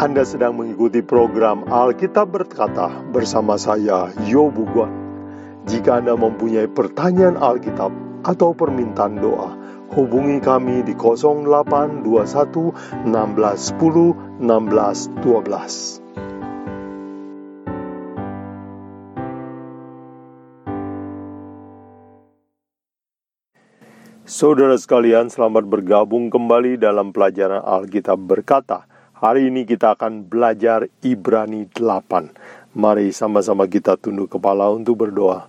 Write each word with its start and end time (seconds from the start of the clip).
Anda 0.00 0.24
sedang 0.24 0.56
mengikuti 0.56 1.04
program 1.04 1.68
Alkitab 1.68 2.32
Berkata 2.32 2.88
bersama 3.12 3.60
saya, 3.60 4.08
Yobu 4.24 4.64
Guan. 4.72 4.88
Jika 5.68 6.00
Anda 6.00 6.16
mempunyai 6.16 6.72
pertanyaan 6.72 7.36
Alkitab 7.36 7.92
atau 8.24 8.56
permintaan 8.56 9.20
doa, 9.20 9.52
hubungi 9.92 10.40
kami 10.40 10.80
di 10.88 10.96
0821 10.96 12.00
1610 13.12 14.40
1612. 14.40 16.00
Saudara 24.24 24.80
sekalian, 24.80 25.28
selamat 25.28 25.68
bergabung 25.68 26.32
kembali 26.32 26.80
dalam 26.80 27.12
pelajaran 27.12 27.60
Alkitab 27.60 28.16
berkata. 28.16 28.88
Hari 29.20 29.52
ini 29.52 29.68
kita 29.68 30.00
akan 30.00 30.32
belajar 30.32 30.88
Ibrani 31.04 31.68
8. 31.68 32.72
Mari 32.72 33.12
sama-sama 33.12 33.68
kita 33.68 34.00
tunduk 34.00 34.32
kepala 34.32 34.72
untuk 34.72 35.04
berdoa. 35.04 35.44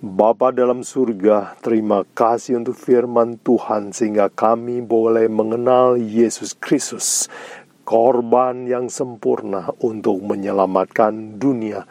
Bapa 0.00 0.48
dalam 0.56 0.80
surga, 0.80 1.52
terima 1.60 2.08
kasih 2.16 2.64
untuk 2.64 2.80
firman 2.80 3.36
Tuhan 3.44 3.92
sehingga 3.92 4.32
kami 4.32 4.80
boleh 4.80 5.28
mengenal 5.28 6.00
Yesus 6.00 6.56
Kristus, 6.56 7.28
korban 7.84 8.64
yang 8.64 8.88
sempurna 8.88 9.68
untuk 9.84 10.16
menyelamatkan 10.24 11.36
dunia. 11.36 11.84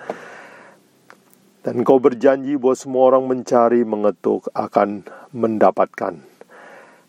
Dan 1.62 1.86
kau 1.86 2.02
berjanji 2.02 2.58
bahwa 2.58 2.73
semua 2.73 3.14
orang 3.14 3.30
mencari, 3.30 3.86
mengetuk, 3.86 4.50
akan 4.58 5.06
mendapatkan. 5.30 6.26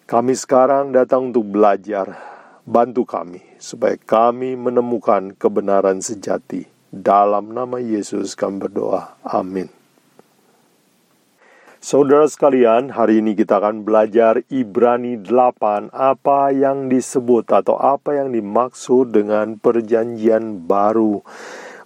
Kami 0.04 0.32
sekarang 0.36 0.92
datang 0.92 1.32
untuk 1.32 1.48
belajar 1.48 2.28
Bantu 2.68 3.08
kami 3.08 3.49
supaya 3.60 4.00
kami 4.00 4.56
menemukan 4.56 5.36
kebenaran 5.36 6.00
sejati. 6.00 6.64
Dalam 6.90 7.52
nama 7.52 7.78
Yesus 7.78 8.32
kami 8.34 8.66
berdoa. 8.66 9.14
Amin. 9.22 9.70
Saudara 11.80 12.28
sekalian, 12.28 12.92
hari 12.92 13.24
ini 13.24 13.32
kita 13.32 13.56
akan 13.56 13.88
belajar 13.88 14.44
Ibrani 14.52 15.16
8, 15.16 15.88
apa 15.96 16.52
yang 16.52 16.92
disebut 16.92 17.48
atau 17.48 17.80
apa 17.80 18.20
yang 18.20 18.36
dimaksud 18.36 19.16
dengan 19.16 19.56
perjanjian 19.56 20.68
baru. 20.68 21.24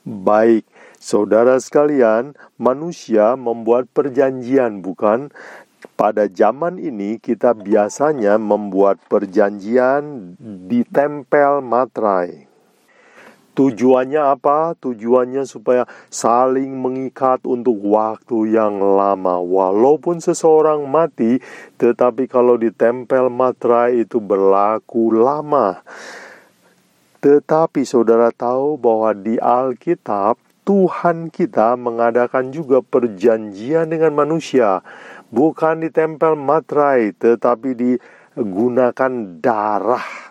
Baik, 0.03 0.67
saudara 0.99 1.63
sekalian, 1.63 2.35
manusia 2.59 3.39
membuat 3.39 3.87
perjanjian 3.95 4.83
bukan 4.83 5.31
pada 5.93 6.25
zaman 6.27 6.81
ini 6.81 7.21
kita 7.21 7.53
biasanya 7.53 8.41
membuat 8.41 8.99
perjanjian 9.07 10.35
di 10.41 10.83
tempel 10.89 11.61
materai. 11.61 12.49
Tujuannya 13.55 14.19
apa? 14.19 14.75
Tujuannya 14.83 15.47
supaya 15.47 15.87
saling 16.11 16.75
mengikat 16.75 17.47
untuk 17.47 17.79
waktu 17.87 18.59
yang 18.59 18.83
lama. 18.83 19.39
Walaupun 19.39 20.19
seseorang 20.19 20.83
mati, 20.91 21.39
tetapi 21.79 22.27
kalau 22.27 22.59
di 22.59 22.75
tempel 22.75 23.31
materai 23.31 24.03
itu 24.03 24.19
berlaku 24.19 25.15
lama. 25.15 25.87
Tetapi 27.23 27.87
saudara 27.87 28.35
tahu 28.35 28.75
bahwa 28.75 29.15
di 29.15 29.39
Alkitab 29.39 30.35
Tuhan 30.65 31.29
kita 31.29 31.77
mengadakan 31.77 32.49
juga 32.49 32.81
perjanjian 32.81 33.85
dengan 33.85 34.17
manusia 34.17 34.81
bukan 35.33 35.85
ditempel 35.85 36.37
materai 36.37 37.13
tetapi 37.17 37.71
digunakan 37.77 39.13
darah 39.41 40.25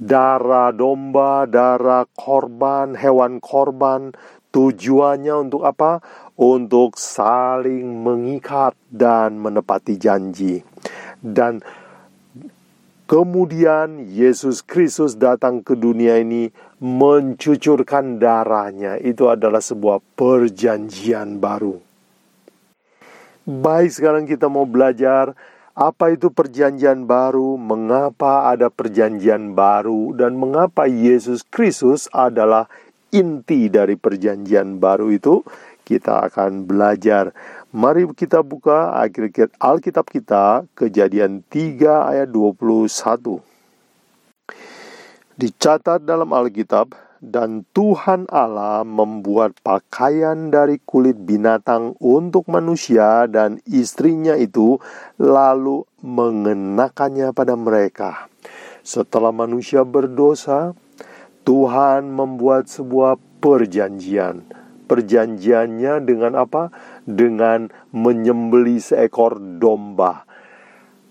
darah 0.00 0.72
domba, 0.72 1.44
darah 1.44 2.08
korban, 2.16 2.96
hewan 2.96 3.38
korban. 3.38 4.16
Tujuannya 4.50 5.46
untuk 5.46 5.62
apa? 5.62 6.02
Untuk 6.40 6.98
saling 6.98 8.02
mengikat 8.02 8.74
dan 8.90 9.38
menepati 9.38 9.94
janji. 9.94 10.58
Dan 11.20 11.62
kemudian 13.06 14.10
Yesus 14.10 14.64
Kristus 14.64 15.14
datang 15.14 15.62
ke 15.62 15.78
dunia 15.78 16.18
ini 16.18 16.50
mencucurkan 16.82 18.18
darahnya. 18.18 18.98
Itu 18.98 19.30
adalah 19.30 19.62
sebuah 19.62 20.02
perjanjian 20.18 21.38
baru. 21.38 21.89
Baik, 23.48 23.88
sekarang 23.96 24.28
kita 24.28 24.52
mau 24.52 24.68
belajar 24.68 25.32
apa 25.72 26.12
itu 26.12 26.28
perjanjian 26.28 27.08
baru, 27.08 27.56
mengapa 27.56 28.52
ada 28.52 28.68
perjanjian 28.68 29.56
baru, 29.56 30.12
dan 30.12 30.36
mengapa 30.36 30.84
Yesus 30.84 31.40
Kristus 31.48 32.04
adalah 32.12 32.68
inti 33.08 33.72
dari 33.72 33.96
perjanjian 33.96 34.76
baru 34.76 35.08
itu. 35.08 35.40
Kita 35.88 36.28
akan 36.28 36.68
belajar. 36.68 37.32
Mari 37.72 38.04
kita 38.12 38.44
buka 38.44 38.92
Alkitab 39.56 40.04
kita, 40.12 40.68
Kejadian 40.76 41.40
3 41.48 42.12
ayat 42.12 42.28
21. 42.28 43.40
Dicatat 45.40 46.04
dalam 46.04 46.28
Alkitab, 46.36 46.92
dan 47.20 47.68
Tuhan 47.76 48.24
Allah 48.32 48.80
membuat 48.80 49.60
pakaian 49.60 50.48
dari 50.48 50.80
kulit 50.80 51.20
binatang 51.20 51.92
untuk 52.00 52.48
manusia 52.48 53.28
dan 53.28 53.60
istrinya 53.68 54.32
itu 54.40 54.80
lalu 55.20 55.84
mengenakannya 56.00 57.36
pada 57.36 57.54
mereka. 57.60 58.26
Setelah 58.80 59.36
manusia 59.36 59.84
berdosa, 59.84 60.72
Tuhan 61.44 62.08
membuat 62.08 62.72
sebuah 62.72 63.20
perjanjian. 63.44 64.40
Perjanjiannya 64.88 66.02
dengan 66.02 66.34
apa? 66.40 66.72
Dengan 67.04 67.68
menyembeli 67.92 68.80
seekor 68.80 69.38
domba. 69.60 70.24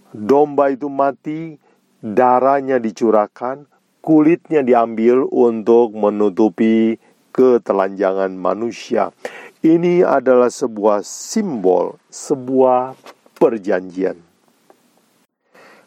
Domba 0.10 0.74
itu 0.74 0.90
mati, 0.90 1.62
darahnya 2.02 2.82
dicurahkan, 2.82 3.70
kulitnya 4.10 4.66
diambil 4.66 5.22
untuk 5.30 5.94
menutupi 5.94 6.98
ketelanjangan 7.30 8.34
manusia. 8.34 9.14
Ini 9.62 10.02
adalah 10.02 10.50
sebuah 10.50 11.06
simbol, 11.06 12.02
sebuah 12.10 12.98
perjanjian 13.38 14.18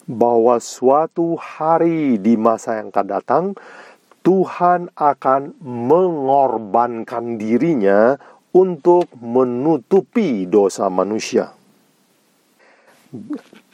bahwa 0.07 0.63
suatu 0.63 1.35
hari 1.35 2.15
di 2.23 2.39
masa 2.39 2.79
yang 2.79 2.95
akan 2.95 3.07
datang 3.11 3.45
Tuhan 4.23 4.87
akan 4.95 5.59
mengorbankan 5.59 7.43
dirinya 7.43 8.15
untuk 8.55 9.11
menutupi 9.19 10.47
dosa 10.47 10.87
manusia. 10.87 11.51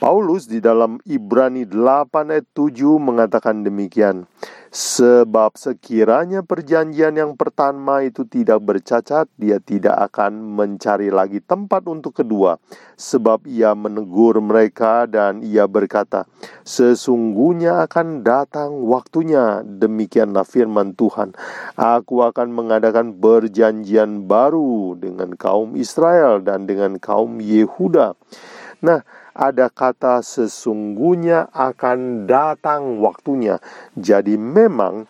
Paulus 0.02 0.50
di 0.50 0.58
dalam 0.58 0.98
Ibrani 1.06 1.62
8 1.62 2.34
ayat 2.34 2.50
7 2.58 2.98
mengatakan 2.98 3.62
demikian. 3.62 4.26
Sebab 4.68 5.56
sekiranya 5.56 6.44
perjanjian 6.44 7.16
yang 7.16 7.38
pertama 7.38 8.04
itu 8.04 8.26
tidak 8.26 8.60
bercacat, 8.66 9.30
dia 9.38 9.62
tidak 9.62 9.94
akan 10.10 10.58
mencari 10.58 11.08
lagi 11.08 11.38
tempat 11.38 11.86
untuk 11.86 12.18
kedua. 12.18 12.58
Sebab 12.98 13.46
ia 13.46 13.72
menegur 13.78 14.42
mereka 14.42 15.06
dan 15.06 15.40
ia 15.46 15.70
berkata, 15.70 16.26
Sesungguhnya 16.66 17.86
akan 17.86 18.26
datang 18.26 18.74
waktunya, 18.90 19.62
demikianlah 19.64 20.44
firman 20.44 20.98
Tuhan. 20.98 21.32
Aku 21.78 22.26
akan 22.26 22.52
mengadakan 22.52 23.16
perjanjian 23.16 24.26
baru 24.26 24.98
dengan 24.98 25.32
kaum 25.38 25.78
Israel 25.78 26.42
dan 26.42 26.66
dengan 26.68 26.98
kaum 27.00 27.38
Yehuda. 27.40 28.18
Nah, 28.78 29.02
ada 29.38 29.70
kata 29.70 30.18
sesungguhnya 30.18 31.54
akan 31.54 32.26
datang 32.26 32.98
waktunya. 32.98 33.62
Jadi 33.94 34.34
memang 34.34 35.06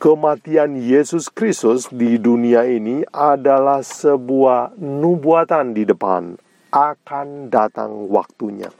kematian 0.00 0.80
Yesus 0.80 1.28
Kristus 1.28 1.92
di 1.92 2.16
dunia 2.16 2.64
ini 2.64 3.04
adalah 3.12 3.84
sebuah 3.84 4.80
nubuatan 4.80 5.76
di 5.76 5.84
depan 5.84 6.40
akan 6.72 7.52
datang 7.52 8.08
waktunya. 8.08 8.72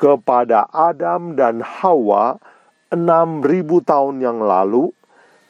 Kepada 0.00 0.64
Adam 0.72 1.36
dan 1.36 1.60
Hawa 1.60 2.40
6000 2.88 3.44
tahun 3.84 4.24
yang 4.24 4.40
lalu 4.40 4.88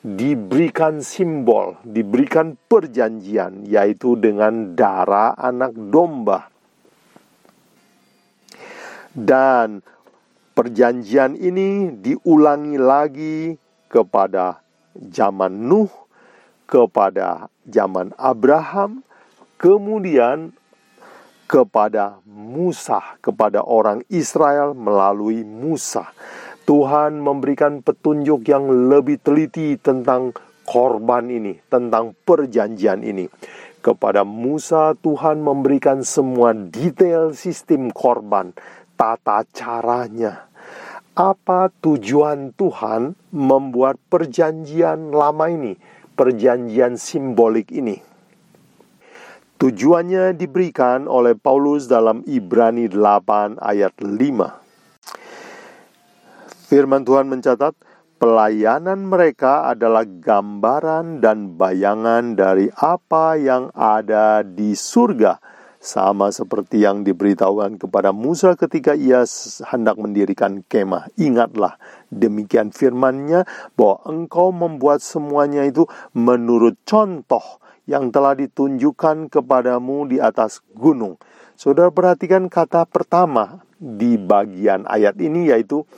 diberikan 0.03 0.99
simbol, 0.99 1.79
diberikan 1.87 2.59
perjanjian 2.67 3.63
yaitu 3.71 4.19
dengan 4.19 4.75
darah 4.75 5.39
anak 5.39 5.71
domba 5.79 6.50
dan 9.15 9.83
perjanjian 10.55 11.35
ini 11.39 11.95
diulangi 11.95 12.77
lagi 12.77 13.39
kepada 13.91 14.63
zaman 14.95 15.67
Nuh, 15.67 15.91
kepada 16.71 17.51
zaman 17.67 18.15
Abraham, 18.15 19.03
kemudian 19.59 20.55
kepada 21.51 22.23
Musa, 22.31 23.19
kepada 23.19 23.67
orang 23.67 24.07
Israel 24.07 24.79
melalui 24.79 25.43
Musa. 25.43 26.07
Tuhan 26.63 27.19
memberikan 27.19 27.83
petunjuk 27.83 28.47
yang 28.47 28.71
lebih 28.87 29.19
teliti 29.19 29.75
tentang 29.75 30.31
korban 30.63 31.27
ini, 31.27 31.59
tentang 31.67 32.15
perjanjian 32.23 33.03
ini. 33.03 33.27
Kepada 33.83 34.23
Musa, 34.23 34.95
Tuhan 34.95 35.43
memberikan 35.43 36.07
semua 36.07 36.55
detail 36.55 37.35
sistem 37.35 37.91
korban, 37.91 38.55
tata 39.01 39.49
caranya. 39.49 40.45
Apa 41.17 41.73
tujuan 41.81 42.53
Tuhan 42.53 43.17
membuat 43.33 43.97
perjanjian 44.13 45.09
lama 45.09 45.49
ini, 45.49 45.81
perjanjian 46.13 47.01
simbolik 47.01 47.73
ini? 47.73 47.97
Tujuannya 49.57 50.37
diberikan 50.37 51.09
oleh 51.09 51.33
Paulus 51.37 51.89
dalam 51.89 52.25
Ibrani 52.29 52.89
8 52.89 53.61
ayat 53.61 53.93
5. 54.01 56.69
Firman 56.69 57.05
Tuhan 57.05 57.29
mencatat, 57.29 57.77
pelayanan 58.17 59.05
mereka 59.05 59.69
adalah 59.69 60.09
gambaran 60.09 61.21
dan 61.21 61.61
bayangan 61.61 62.33
dari 62.37 62.73
apa 62.73 63.37
yang 63.37 63.69
ada 63.77 64.41
di 64.41 64.73
surga, 64.73 65.37
sama 65.81 66.29
seperti 66.29 66.85
yang 66.85 67.09
diberitahukan 67.09 67.81
kepada 67.81 68.13
Musa 68.13 68.53
ketika 68.53 68.93
ia 68.93 69.25
hendak 69.65 69.97
mendirikan 69.97 70.61
kemah. 70.69 71.09
Ingatlah, 71.17 71.81
demikian 72.13 72.69
firmannya 72.69 73.49
bahwa 73.81 74.05
engkau 74.05 74.53
membuat 74.53 75.01
semuanya 75.01 75.65
itu 75.65 75.89
menurut 76.13 76.77
contoh 76.85 77.65
yang 77.89 78.13
telah 78.13 78.37
ditunjukkan 78.37 79.33
kepadamu 79.33 80.05
di 80.05 80.21
atas 80.21 80.61
gunung. 80.77 81.17
Saudara 81.57 81.89
perhatikan 81.89 82.53
kata 82.53 82.85
pertama 82.85 83.65
di 83.81 84.21
bagian 84.21 84.85
ayat 84.85 85.17
ini 85.17 85.49
yaitu 85.49 85.89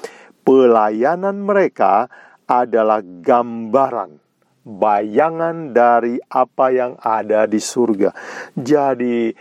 pelayanan 0.47 1.43
mereka 1.43 2.07
adalah 2.47 3.03
gambaran, 3.03 4.19
bayangan 4.63 5.75
dari 5.75 6.23
apa 6.31 6.67
yang 6.71 6.93
ada 7.03 7.51
di 7.51 7.59
surga. 7.59 8.11
Jadi, 8.55 9.35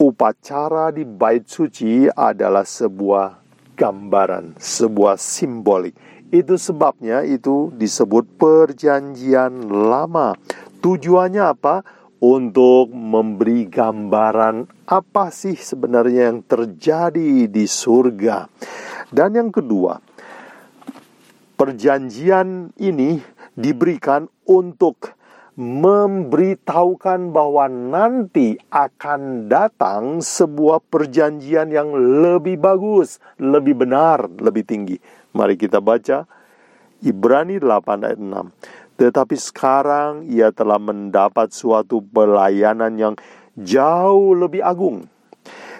upacara 0.00 0.88
di 0.88 1.04
bait 1.04 1.44
suci 1.44 2.08
adalah 2.08 2.64
sebuah 2.64 3.36
gambaran, 3.76 4.56
sebuah 4.56 5.20
simbolik. 5.20 5.92
Itu 6.32 6.56
sebabnya 6.56 7.20
itu 7.20 7.68
disebut 7.76 8.40
perjanjian 8.40 9.68
lama. 9.68 10.32
Tujuannya 10.80 11.44
apa? 11.44 11.84
Untuk 12.20 12.92
memberi 12.92 13.68
gambaran 13.68 14.68
apa 14.88 15.32
sih 15.32 15.56
sebenarnya 15.56 16.32
yang 16.32 16.44
terjadi 16.44 17.48
di 17.48 17.64
surga. 17.64 18.48
Dan 19.08 19.36
yang 19.36 19.48
kedua, 19.48 19.96
perjanjian 21.56 22.76
ini 22.76 23.20
diberikan 23.56 24.28
untuk 24.48 25.19
memberitahukan 25.60 27.36
bahwa 27.36 27.68
nanti 27.68 28.56
akan 28.72 29.44
datang 29.52 30.24
sebuah 30.24 30.80
perjanjian 30.88 31.68
yang 31.68 31.92
lebih 31.92 32.56
bagus, 32.56 33.20
lebih 33.36 33.84
benar, 33.84 34.24
lebih 34.40 34.64
tinggi. 34.64 34.96
Mari 35.36 35.60
kita 35.60 35.84
baca 35.84 36.24
Ibrani 37.04 37.60
8 37.60 38.08
ayat 38.08 38.16
6. 38.16 38.96
Tetapi 38.96 39.36
sekarang 39.36 40.24
ia 40.32 40.48
telah 40.48 40.80
mendapat 40.80 41.52
suatu 41.52 42.00
pelayanan 42.08 42.96
yang 42.96 43.14
jauh 43.52 44.32
lebih 44.32 44.64
agung 44.64 45.12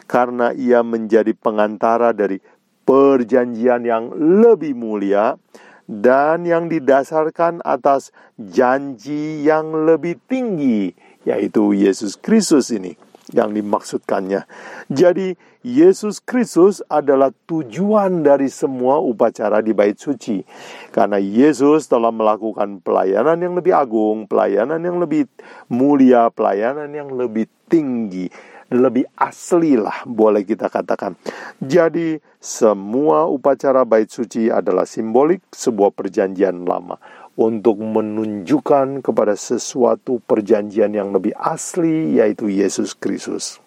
karena 0.04 0.52
ia 0.52 0.84
menjadi 0.84 1.32
pengantara 1.32 2.12
dari 2.12 2.36
perjanjian 2.84 3.86
yang 3.88 4.12
lebih 4.12 4.76
mulia 4.76 5.40
dan 5.90 6.46
yang 6.46 6.70
didasarkan 6.70 7.66
atas 7.66 8.14
janji 8.38 9.42
yang 9.42 9.74
lebih 9.74 10.22
tinggi, 10.30 10.94
yaitu 11.26 11.74
Yesus 11.74 12.14
Kristus 12.14 12.70
ini 12.70 12.94
yang 13.34 13.50
dimaksudkannya. 13.50 14.46
Jadi, 14.86 15.34
Yesus 15.66 16.22
Kristus 16.22 16.80
adalah 16.86 17.34
tujuan 17.50 18.22
dari 18.22 18.46
semua 18.48 19.02
upacara 19.02 19.60
di 19.60 19.74
bait 19.74 19.98
suci. 19.98 20.46
Karena 20.94 21.18
Yesus 21.18 21.90
telah 21.90 22.14
melakukan 22.14 22.80
pelayanan 22.80 23.38
yang 23.42 23.54
lebih 23.58 23.74
agung, 23.74 24.24
pelayanan 24.30 24.80
yang 24.80 24.96
lebih 25.02 25.26
mulia, 25.68 26.30
pelayanan 26.32 26.90
yang 26.90 27.10
lebih 27.12 27.50
tinggi 27.70 28.30
lebih 28.70 29.06
asli 29.18 29.74
lah 29.74 30.06
boleh 30.06 30.46
kita 30.46 30.70
katakan. 30.70 31.18
Jadi 31.58 32.22
semua 32.38 33.26
upacara 33.26 33.82
bait 33.82 34.06
suci 34.06 34.46
adalah 34.46 34.86
simbolik 34.86 35.42
sebuah 35.50 35.90
perjanjian 35.90 36.62
lama 36.62 36.96
untuk 37.34 37.82
menunjukkan 37.82 39.02
kepada 39.02 39.34
sesuatu 39.34 40.22
perjanjian 40.22 40.94
yang 40.94 41.10
lebih 41.10 41.34
asli 41.34 42.16
yaitu 42.16 42.46
Yesus 42.46 42.94
Kristus. 42.94 43.58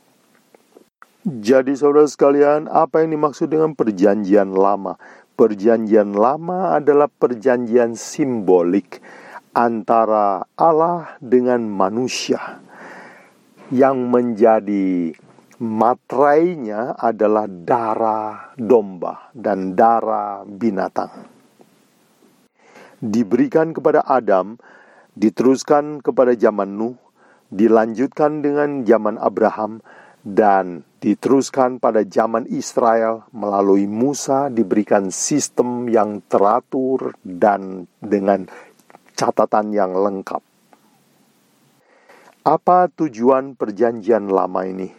Jadi 1.23 1.75
saudara 1.79 2.03
sekalian, 2.03 2.67
apa 2.67 2.99
yang 2.99 3.15
dimaksud 3.15 3.47
dengan 3.47 3.71
perjanjian 3.75 4.51
lama? 4.51 4.99
Perjanjian 5.39 6.11
lama 6.11 6.75
adalah 6.75 7.07
perjanjian 7.07 7.95
simbolik 7.95 8.99
antara 9.55 10.43
Allah 10.59 11.15
dengan 11.23 11.63
manusia 11.63 12.62
yang 13.73 14.13
menjadi 14.13 15.09
matrainya 15.57 16.93
adalah 16.93 17.49
darah 17.49 18.53
domba 18.53 19.33
dan 19.33 19.73
darah 19.73 20.45
binatang. 20.45 21.09
Diberikan 23.01 23.73
kepada 23.73 24.05
Adam, 24.05 24.61
diteruskan 25.17 26.05
kepada 26.05 26.37
zaman 26.37 26.77
Nuh, 26.77 26.95
dilanjutkan 27.49 28.45
dengan 28.45 28.85
zaman 28.85 29.17
Abraham, 29.17 29.81
dan 30.23 30.87
diteruskan 31.03 31.83
pada 31.83 32.05
zaman 32.07 32.47
Israel 32.47 33.27
melalui 33.35 33.89
Musa 33.89 34.47
diberikan 34.47 35.11
sistem 35.11 35.91
yang 35.91 36.23
teratur 36.31 37.19
dan 37.25 37.89
dengan 37.99 38.47
catatan 39.17 39.75
yang 39.75 39.91
lengkap. 39.91 40.52
Apa 42.43 42.91
tujuan 42.91 43.55
Perjanjian 43.55 44.27
Lama 44.27 44.67
ini? 44.67 44.91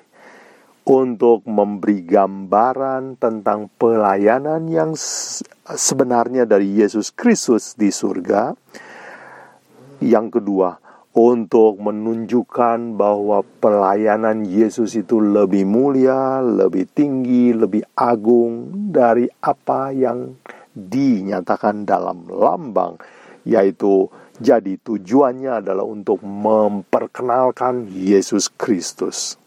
Untuk 0.88 1.44
memberi 1.44 2.00
gambaran 2.00 3.20
tentang 3.20 3.68
pelayanan 3.76 4.64
yang 4.64 4.96
sebenarnya 5.68 6.48
dari 6.48 6.72
Yesus 6.72 7.12
Kristus 7.12 7.76
di 7.76 7.92
surga. 7.92 8.56
Yang 10.00 10.40
kedua, 10.40 10.80
untuk 11.12 11.84
menunjukkan 11.84 12.96
bahwa 12.96 13.44
pelayanan 13.60 14.48
Yesus 14.48 14.96
itu 14.96 15.20
lebih 15.20 15.68
mulia, 15.68 16.40
lebih 16.40 16.88
tinggi, 16.96 17.52
lebih 17.52 17.84
agung 17.92 18.72
dari 18.88 19.28
apa 19.44 19.92
yang 19.92 20.32
dinyatakan 20.72 21.84
dalam 21.84 22.24
lambang, 22.24 22.96
yaitu 23.44 24.08
jadi 24.42 24.74
tujuannya 24.82 25.62
adalah 25.62 25.86
untuk 25.86 26.18
memperkenalkan 26.26 27.86
Yesus 27.94 28.50
Kristus. 28.50 29.38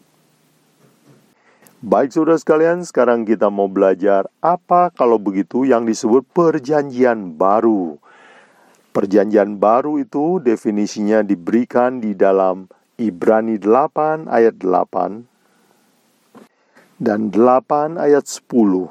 Baik 1.83 2.15
saudara 2.15 2.39
sekalian, 2.39 2.87
sekarang 2.87 3.27
kita 3.27 3.51
mau 3.51 3.67
belajar 3.67 4.25
apa 4.39 4.89
kalau 4.95 5.19
begitu 5.19 5.67
yang 5.67 5.83
disebut 5.83 6.23
perjanjian 6.31 7.35
baru. 7.35 7.99
Perjanjian 8.95 9.59
baru 9.59 10.01
itu 10.01 10.41
definisinya 10.41 11.21
diberikan 11.21 12.01
di 12.01 12.17
dalam 12.17 12.65
Ibrani 12.97 13.61
8 13.61 14.25
ayat 14.25 14.57
8 14.57 15.27
dan 16.97 17.29
8 17.29 17.97
ayat 18.01 18.25
10. 18.25 18.89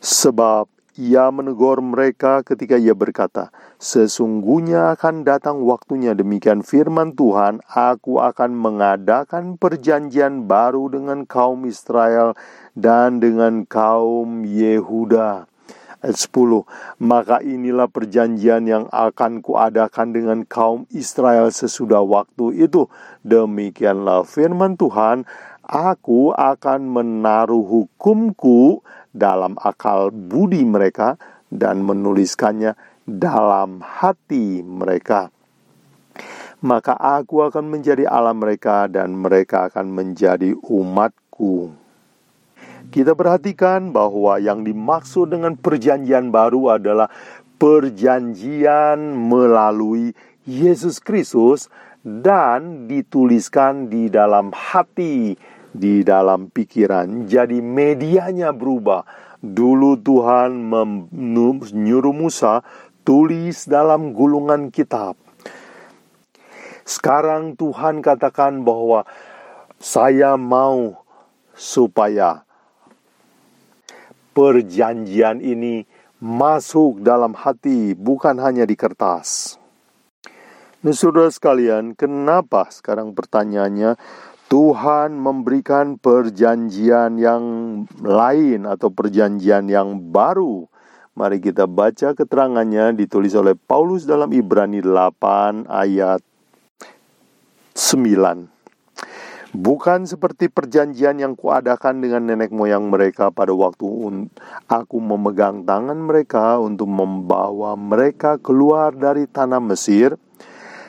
Sebab 0.00 0.66
ia 1.00 1.32
menegur 1.32 1.80
mereka 1.80 2.44
ketika 2.44 2.76
ia 2.76 2.92
berkata, 2.92 3.48
Sesungguhnya 3.80 4.92
akan 4.92 5.24
datang 5.24 5.64
waktunya 5.64 6.12
demikian 6.12 6.60
firman 6.60 7.16
Tuhan, 7.16 7.64
aku 7.64 8.20
akan 8.20 8.52
mengadakan 8.52 9.56
perjanjian 9.56 10.44
baru 10.44 10.92
dengan 10.92 11.24
kaum 11.24 11.64
Israel 11.64 12.36
dan 12.76 13.24
dengan 13.24 13.64
kaum 13.64 14.44
Yehuda. 14.44 15.48
Ayat 16.00 16.16
10, 16.16 16.64
maka 17.00 17.44
inilah 17.44 17.84
perjanjian 17.84 18.64
yang 18.64 18.84
akan 18.88 19.44
kuadakan 19.44 20.16
dengan 20.16 20.48
kaum 20.48 20.88
Israel 20.96 21.52
sesudah 21.52 22.00
waktu 22.00 22.56
itu. 22.56 22.88
Demikianlah 23.20 24.24
firman 24.24 24.80
Tuhan, 24.80 25.28
aku 25.70 26.32
akan 26.32 26.88
menaruh 26.88 27.62
hukumku 27.62 28.80
dalam 29.10 29.58
akal 29.58 30.14
budi 30.14 30.62
mereka 30.62 31.18
dan 31.50 31.82
menuliskannya 31.82 32.78
dalam 33.04 33.82
hati 33.82 34.62
mereka. 34.62 35.34
Maka 36.60 36.92
aku 36.94 37.48
akan 37.48 37.72
menjadi 37.72 38.04
Allah 38.04 38.36
mereka 38.36 38.84
dan 38.86 39.16
mereka 39.16 39.72
akan 39.72 39.90
menjadi 39.90 40.52
umatku. 40.60 41.72
kita 42.90 43.14
perhatikan 43.14 43.94
bahwa 43.94 44.42
yang 44.42 44.66
dimaksud 44.66 45.30
dengan 45.30 45.54
perjanjian 45.54 46.34
baru 46.34 46.74
adalah 46.74 47.06
perjanjian 47.60 48.98
melalui 49.14 50.10
Yesus 50.42 50.98
Kristus 50.98 51.70
dan 52.00 52.88
dituliskan 52.88 53.92
di 53.92 54.08
dalam 54.08 54.50
hati, 54.56 55.36
di 55.70 56.02
dalam 56.02 56.50
pikiran. 56.50 57.26
Jadi 57.26 57.62
medianya 57.62 58.50
berubah. 58.50 59.06
Dulu 59.40 59.96
Tuhan 60.04 60.52
menyuruh 60.68 62.12
Musa 62.12 62.60
tulis 63.06 63.64
dalam 63.64 64.12
gulungan 64.12 64.68
kitab. 64.68 65.16
Sekarang 66.84 67.56
Tuhan 67.56 68.04
katakan 68.04 68.66
bahwa 68.66 69.08
saya 69.80 70.36
mau 70.36 71.00
supaya 71.56 72.44
perjanjian 74.36 75.40
ini 75.40 75.88
masuk 76.20 77.00
dalam 77.00 77.32
hati, 77.32 77.96
bukan 77.96 78.36
hanya 78.44 78.68
di 78.68 78.76
kertas. 78.76 79.56
Nah, 80.80 80.96
saudara 80.96 81.28
sekalian, 81.28 81.92
kenapa 81.92 82.68
sekarang 82.72 83.12
pertanyaannya 83.12 84.00
Tuhan 84.50 85.14
memberikan 85.14 85.94
perjanjian 85.94 87.22
yang 87.22 87.44
lain 88.02 88.66
atau 88.66 88.90
perjanjian 88.90 89.70
yang 89.70 90.10
baru? 90.10 90.66
Mari 91.14 91.38
kita 91.38 91.70
baca 91.70 92.18
keterangannya 92.18 92.90
ditulis 92.98 93.30
oleh 93.38 93.54
Paulus 93.54 94.10
dalam 94.10 94.26
Ibrani 94.34 94.82
8 94.82 95.70
ayat 95.70 96.18
9. 97.78 99.54
Bukan 99.54 100.10
seperti 100.10 100.50
perjanjian 100.50 101.22
yang 101.22 101.38
kuadakan 101.38 102.02
dengan 102.02 102.34
nenek 102.34 102.50
moyang 102.50 102.90
mereka 102.90 103.30
pada 103.30 103.54
waktu 103.54 103.86
aku 104.66 104.96
memegang 104.98 105.62
tangan 105.62 106.10
mereka 106.10 106.58
untuk 106.58 106.90
membawa 106.90 107.78
mereka 107.78 108.34
keluar 108.42 108.90
dari 108.98 109.30
tanah 109.30 109.62
Mesir, 109.62 110.18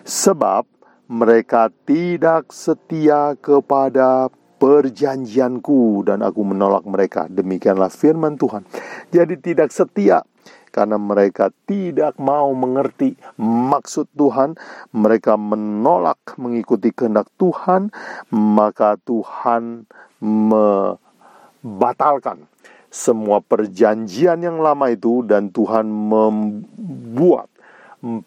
sebab 0.02 0.66
mereka 1.12 1.68
tidak 1.84 2.56
setia 2.56 3.36
kepada 3.36 4.32
perjanjianku 4.64 6.08
dan 6.08 6.24
aku 6.24 6.48
menolak 6.48 6.88
mereka. 6.88 7.28
Demikianlah 7.28 7.92
firman 7.92 8.40
Tuhan. 8.40 8.64
Jadi 9.12 9.36
tidak 9.44 9.76
setia 9.76 10.24
karena 10.72 10.96
mereka 10.96 11.52
tidak 11.68 12.16
mau 12.16 12.48
mengerti 12.56 13.20
maksud 13.36 14.08
Tuhan, 14.16 14.56
mereka 14.96 15.36
menolak 15.36 16.40
mengikuti 16.40 16.96
kehendak 16.96 17.28
Tuhan, 17.36 17.92
maka 18.32 18.96
Tuhan 19.04 19.84
membatalkan 20.24 22.48
semua 22.88 23.44
perjanjian 23.44 24.40
yang 24.40 24.64
lama 24.64 24.88
itu 24.88 25.28
dan 25.28 25.52
Tuhan 25.52 25.92
membuat 25.92 27.51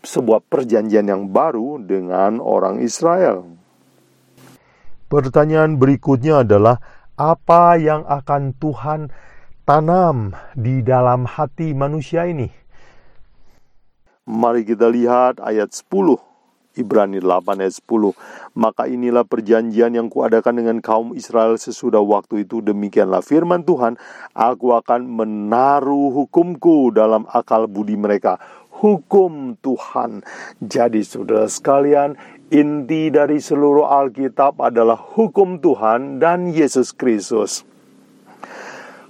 sebuah 0.03 0.47
perjanjian 0.47 1.11
yang 1.11 1.35
baru 1.35 1.83
dengan 1.83 2.39
orang 2.39 2.79
Israel. 2.79 3.43
Pertanyaan 5.11 5.79
berikutnya 5.79 6.47
adalah 6.47 6.79
apa 7.15 7.79
yang 7.79 8.03
akan 8.07 8.55
Tuhan 8.59 9.15
tanam 9.63 10.35
di 10.55 10.83
dalam 10.83 11.27
hati 11.27 11.75
manusia 11.75 12.27
ini. 12.27 12.51
Mari 14.25 14.65
kita 14.65 14.89
lihat 14.89 15.39
ayat 15.39 15.71
10. 15.71 16.17
Ibrani 16.75 17.23
8 17.23 17.63
ayat 17.63 17.77
10. 17.87 18.17
Maka 18.59 18.91
inilah 18.91 19.23
perjanjian 19.23 19.95
yang 19.95 20.11
kuadakan 20.11 20.59
dengan 20.59 20.79
kaum 20.83 21.15
Israel 21.15 21.55
sesudah 21.55 22.03
waktu 22.03 22.43
itu. 22.43 22.59
Demikianlah 22.59 23.23
firman 23.23 23.63
Tuhan. 23.63 23.95
Aku 24.35 24.75
akan 24.75 25.07
menaruh 25.07 26.11
hukumku 26.11 26.91
dalam 26.91 27.29
akal 27.31 27.71
budi 27.71 27.95
mereka. 27.95 28.43
Hukum 28.75 29.55
Tuhan. 29.63 30.27
Jadi 30.59 31.07
saudara 31.07 31.47
sekalian, 31.47 32.19
inti 32.51 33.09
dari 33.09 33.39
seluruh 33.39 33.87
Alkitab 33.87 34.59
adalah 34.59 34.99
hukum 34.99 35.63
Tuhan 35.63 36.19
dan 36.19 36.51
Yesus 36.51 36.91
Kristus. 36.91 37.63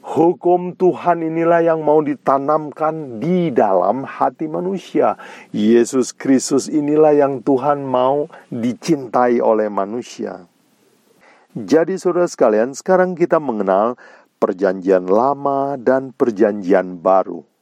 Hukum 0.04 0.76
Tuhan 0.76 1.24
inilah 1.24 1.64
yang 1.64 1.80
mau 1.80 2.04
ditanamkan 2.04 3.24
di 3.24 3.48
dalam 3.48 4.04
hati 4.04 4.44
manusia. 4.52 5.16
Yesus 5.48 6.12
Kristus 6.12 6.68
inilah 6.68 7.16
yang 7.16 7.40
Tuhan 7.40 7.88
mau 7.88 8.28
dicintai 8.52 9.40
oleh 9.40 9.72
manusia. 9.72 10.44
Jadi 11.56 11.96
saudara 11.96 12.28
sekalian, 12.28 12.76
sekarang 12.76 13.16
kita 13.16 13.40
mengenal 13.40 13.96
perjanjian 14.36 15.08
lama 15.08 15.80
dan 15.80 16.12
perjanjian 16.12 17.00
baru. 17.00 17.53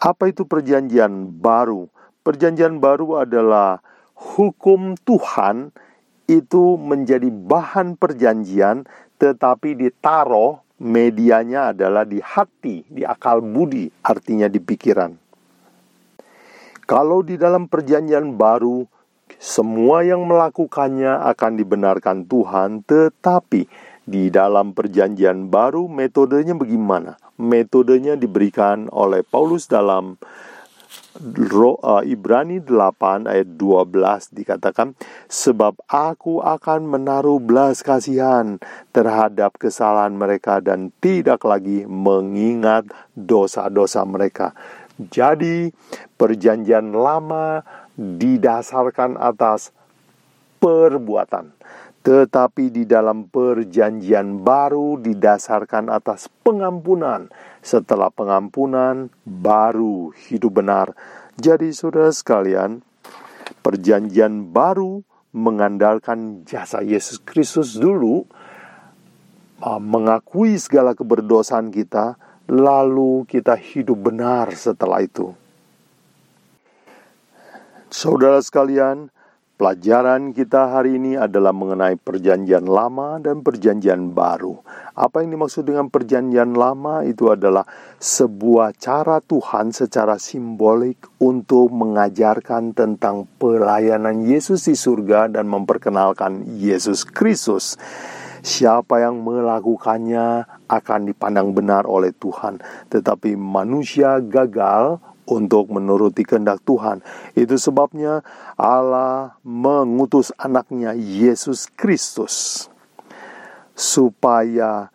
Apa 0.00 0.32
itu 0.32 0.48
perjanjian 0.48 1.28
baru? 1.28 1.84
Perjanjian 2.24 2.80
baru 2.80 3.20
adalah 3.20 3.84
hukum 4.16 4.96
Tuhan 4.96 5.76
itu 6.24 6.80
menjadi 6.80 7.28
bahan 7.28 8.00
perjanjian 8.00 8.88
tetapi 9.20 9.76
ditaruh 9.76 10.64
medianya 10.80 11.76
adalah 11.76 12.08
di 12.08 12.24
hati, 12.24 12.88
di 12.88 13.04
akal 13.04 13.44
budi, 13.44 13.92
artinya 14.00 14.48
di 14.48 14.56
pikiran. 14.56 15.12
Kalau 16.88 17.20
di 17.20 17.36
dalam 17.36 17.68
perjanjian 17.68 18.40
baru, 18.40 18.88
semua 19.36 20.00
yang 20.02 20.24
melakukannya 20.24 21.28
akan 21.28 21.52
dibenarkan 21.60 22.24
Tuhan, 22.24 22.82
tetapi 22.88 23.68
di 24.08 24.32
dalam 24.32 24.72
perjanjian 24.72 25.52
baru 25.52 25.86
metodenya 25.86 26.56
bagaimana? 26.56 27.20
Metodenya 27.40 28.20
diberikan 28.20 28.92
oleh 28.92 29.24
Paulus 29.24 29.64
dalam 29.64 30.20
uh, 31.16 32.02
Ibrani 32.04 32.60
8 32.62 33.24
ayat 33.24 33.48
12 33.56 34.36
dikatakan 34.36 34.92
sebab 35.26 35.80
aku 35.88 36.44
akan 36.44 36.86
menaruh 36.86 37.40
belas 37.40 37.80
kasihan 37.80 38.60
terhadap 38.92 39.56
kesalahan 39.56 40.12
mereka 40.12 40.60
dan 40.60 40.92
tidak 41.00 41.42
lagi 41.48 41.88
mengingat 41.88 42.88
dosa-dosa 43.16 44.04
mereka. 44.04 44.52
Jadi 45.00 45.72
perjanjian 46.20 46.92
lama 46.92 47.64
didasarkan 47.96 49.16
atas 49.16 49.72
perbuatan 50.60 51.56
tetapi 52.00 52.72
di 52.72 52.88
dalam 52.88 53.28
perjanjian 53.28 54.40
baru 54.40 54.96
didasarkan 54.96 55.92
atas 55.92 56.32
pengampunan. 56.40 57.28
Setelah 57.60 58.08
pengampunan, 58.08 59.12
baru 59.28 60.08
hidup 60.28 60.64
benar. 60.64 60.96
Jadi, 61.36 61.76
saudara 61.76 62.08
sekalian, 62.08 62.80
perjanjian 63.60 64.48
baru 64.48 65.04
mengandalkan 65.36 66.42
jasa 66.48 66.80
Yesus 66.80 67.20
Kristus 67.20 67.76
dulu, 67.76 68.24
uh, 69.60 69.76
mengakui 69.76 70.56
segala 70.56 70.96
keberdosaan 70.96 71.68
kita, 71.68 72.16
lalu 72.48 73.28
kita 73.28 73.54
hidup 73.60 74.10
benar 74.10 74.56
setelah 74.56 75.04
itu. 75.04 75.36
Saudara 77.92 78.40
sekalian, 78.40 79.12
Pelajaran 79.60 80.32
kita 80.32 80.72
hari 80.72 80.96
ini 80.96 81.20
adalah 81.20 81.52
mengenai 81.52 82.00
Perjanjian 82.00 82.64
Lama 82.64 83.20
dan 83.20 83.44
Perjanjian 83.44 84.08
Baru. 84.16 84.64
Apa 84.96 85.20
yang 85.20 85.36
dimaksud 85.36 85.68
dengan 85.68 85.92
Perjanjian 85.92 86.56
Lama 86.56 87.04
itu 87.04 87.28
adalah 87.28 87.68
sebuah 88.00 88.72
cara 88.80 89.20
Tuhan 89.20 89.68
secara 89.68 90.16
simbolik 90.16 91.04
untuk 91.20 91.68
mengajarkan 91.76 92.72
tentang 92.72 93.28
pelayanan 93.36 94.24
Yesus 94.24 94.64
di 94.64 94.72
surga 94.72 95.28
dan 95.28 95.44
memperkenalkan 95.44 96.56
Yesus 96.56 97.04
Kristus. 97.04 97.76
Siapa 98.40 99.04
yang 99.04 99.20
melakukannya 99.20 100.48
akan 100.72 101.00
dipandang 101.04 101.52
benar 101.52 101.84
oleh 101.84 102.16
Tuhan, 102.16 102.64
tetapi 102.88 103.36
manusia 103.36 104.24
gagal 104.24 105.04
untuk 105.30 105.70
menuruti 105.70 106.26
kehendak 106.26 106.60
Tuhan. 106.66 107.00
Itu 107.38 107.54
sebabnya 107.56 108.26
Allah 108.58 109.38
mengutus 109.46 110.34
anaknya 110.36 110.92
Yesus 110.98 111.70
Kristus 111.70 112.66
supaya 113.78 114.90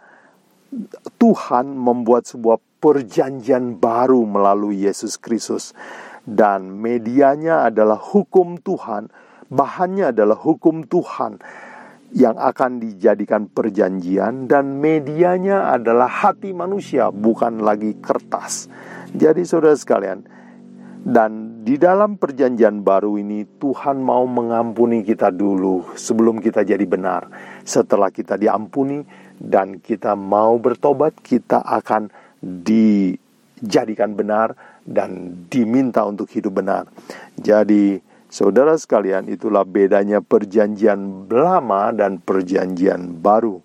Tuhan 1.16 1.72
membuat 1.72 2.28
sebuah 2.28 2.60
perjanjian 2.84 3.80
baru 3.80 4.28
melalui 4.28 4.84
Yesus 4.84 5.16
Kristus 5.16 5.72
dan 6.26 6.74
medianya 6.82 7.70
adalah 7.70 8.02
hukum 8.02 8.58
Tuhan, 8.58 9.14
bahannya 9.48 10.10
adalah 10.10 10.36
hukum 10.36 10.84
Tuhan 10.90 11.38
yang 12.16 12.38
akan 12.38 12.82
dijadikan 12.82 13.46
perjanjian 13.46 14.50
dan 14.50 14.82
medianya 14.82 15.70
adalah 15.74 16.10
hati 16.10 16.54
manusia 16.54 17.14
bukan 17.14 17.62
lagi 17.62 17.98
kertas. 18.02 18.70
Jadi 19.16 19.48
saudara 19.48 19.76
sekalian, 19.80 20.28
Dan 21.06 21.62
di 21.62 21.78
dalam 21.78 22.18
perjanjian 22.18 22.82
baru 22.82 23.22
ini 23.22 23.46
Tuhan 23.62 24.02
mau 24.02 24.26
mengampuni 24.26 25.06
kita 25.06 25.30
dulu 25.30 25.94
sebelum 25.94 26.42
kita 26.42 26.66
jadi 26.66 26.82
benar. 26.82 27.30
Setelah 27.62 28.10
kita 28.10 28.42
diampuni 28.42 29.06
dan 29.38 29.78
kita 29.78 30.18
mau 30.18 30.58
bertobat, 30.58 31.14
kita 31.22 31.62
akan 31.62 32.10
dijadikan 32.42 34.18
benar 34.18 34.58
dan 34.82 35.46
diminta 35.46 36.02
untuk 36.10 36.26
hidup 36.34 36.58
benar. 36.58 36.90
Jadi, 37.38 38.02
saudara 38.26 38.74
sekalian, 38.74 39.30
itulah 39.30 39.62
bedanya 39.62 40.26
perjanjian 40.26 41.30
lama 41.30 41.94
dan 41.94 42.18
perjanjian 42.18 43.22
baru. 43.22 43.62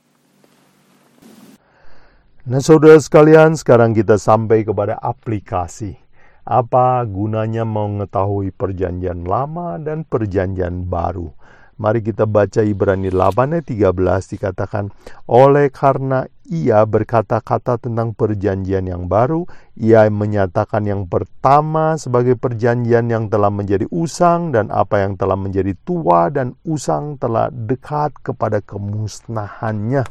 Nah, 2.48 2.56
saudara 2.64 2.96
sekalian, 2.96 3.52
sekarang 3.52 3.92
kita 3.92 4.16
sampai 4.16 4.64
kepada 4.64 4.96
aplikasi 4.96 6.00
apa 6.48 7.04
gunanya 7.04 7.68
mengetahui 7.68 8.56
perjanjian 8.56 9.28
lama 9.28 9.76
dan 9.76 10.08
perjanjian 10.08 10.88
baru? 10.88 11.36
Mari 11.76 12.00
kita 12.00 12.24
baca 12.24 12.64
Ibrani 12.64 13.12
8 13.12 13.60
ayat 13.60 13.68
13 13.68 14.32
dikatakan, 14.36 14.88
Oleh 15.28 15.68
karena 15.68 16.24
ia 16.48 16.80
berkata-kata 16.88 17.76
tentang 17.76 18.16
perjanjian 18.16 18.88
yang 18.88 19.04
baru, 19.04 19.44
ia 19.76 20.08
menyatakan 20.08 20.88
yang 20.88 21.04
pertama 21.12 22.00
sebagai 22.00 22.40
perjanjian 22.40 23.12
yang 23.12 23.28
telah 23.28 23.52
menjadi 23.52 23.84
usang 23.92 24.48
dan 24.48 24.72
apa 24.72 25.04
yang 25.04 25.20
telah 25.20 25.36
menjadi 25.36 25.76
tua 25.84 26.32
dan 26.32 26.56
usang 26.64 27.20
telah 27.20 27.52
dekat 27.52 28.16
kepada 28.24 28.64
kemusnahannya. 28.64 30.08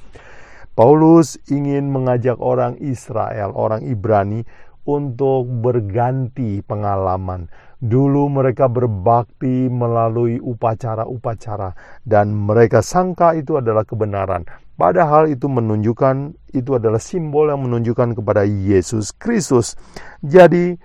Paulus 0.80 1.36
ingin 1.52 1.92
mengajak 1.92 2.40
orang 2.40 2.80
Israel, 2.80 3.52
orang 3.52 3.84
Ibrani 3.84 4.48
untuk 4.88 5.44
berganti 5.60 6.64
pengalaman. 6.64 7.52
Dulu 7.84 8.32
mereka 8.32 8.72
berbakti 8.72 9.68
melalui 9.68 10.40
upacara-upacara 10.40 11.76
dan 12.08 12.32
mereka 12.32 12.80
sangka 12.80 13.36
itu 13.36 13.60
adalah 13.60 13.84
kebenaran. 13.84 14.48
Padahal 14.80 15.28
itu 15.28 15.52
menunjukkan 15.52 16.40
itu 16.56 16.80
adalah 16.80 17.04
simbol 17.04 17.52
yang 17.52 17.68
menunjukkan 17.68 18.16
kepada 18.16 18.48
Yesus 18.48 19.12
Kristus. 19.12 19.76
Jadi 20.24 20.80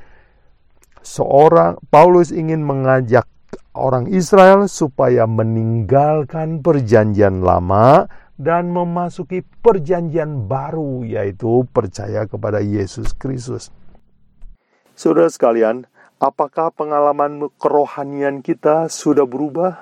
seorang 1.06 1.78
Paulus 1.94 2.34
ingin 2.34 2.66
mengajak 2.66 3.30
orang 3.78 4.10
Israel 4.10 4.66
supaya 4.66 5.22
meninggalkan 5.30 6.66
perjanjian 6.66 7.46
lama 7.46 8.10
dan 8.34 8.70
memasuki 8.74 9.46
perjanjian 9.62 10.50
baru 10.50 11.06
yaitu 11.06 11.62
percaya 11.70 12.26
kepada 12.26 12.58
Yesus 12.58 13.14
Kristus. 13.14 13.70
Saudara 14.94 15.30
sekalian, 15.30 15.86
apakah 16.18 16.70
pengalaman 16.74 17.50
kerohanian 17.58 18.42
kita 18.42 18.90
sudah 18.90 19.26
berubah? 19.26 19.78